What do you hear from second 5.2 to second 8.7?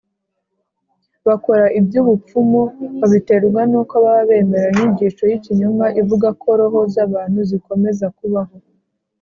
y ikinyoma ivuga ko roho z abantu zikomeza kubaho